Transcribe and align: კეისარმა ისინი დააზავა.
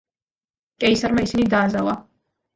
კეისარმა 0.83 1.27
ისინი 1.29 1.47
დააზავა. 1.53 1.97